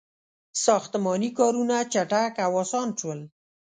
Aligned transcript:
•ساختماني 0.65 1.29
کارونه 1.39 1.75
چټک 1.93 2.33
او 2.45 2.51
آسان 2.63 2.89
شول. 2.99 3.19